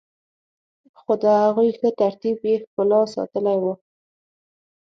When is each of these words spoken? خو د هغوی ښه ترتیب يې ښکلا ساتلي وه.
خو 0.99 1.13
د 1.23 1.25
هغوی 1.41 1.69
ښه 1.79 1.89
ترتیب 2.01 2.37
يې 2.49 2.55
ښکلا 2.63 3.01
ساتلي 3.15 3.57
وه. 3.63 3.73